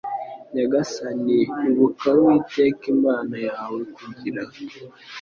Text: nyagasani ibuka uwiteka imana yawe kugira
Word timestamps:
nyagasani 0.53 1.39
ibuka 1.69 2.09
uwiteka 2.21 2.83
imana 2.95 3.35
yawe 3.49 3.79
kugira 3.95 4.41